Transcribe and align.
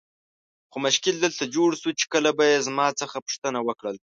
خو 0.71 0.77
مشکل 0.85 1.15
دلته 1.23 1.43
جوړ 1.55 1.69
سو 1.81 1.89
چې 1.99 2.05
کله 2.13 2.29
به 2.37 2.43
یې 2.51 2.65
زما 2.67 2.87
څخه 3.01 3.17
پوښتنه 3.25 3.59
وکړل. 3.67 3.97